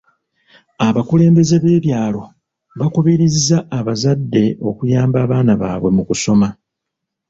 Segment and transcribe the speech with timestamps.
[0.87, 2.21] Abakulembeze b'ekyalo
[2.77, 6.47] baakubirizza abazadde okuyamba abaana baabwe mu kusoma.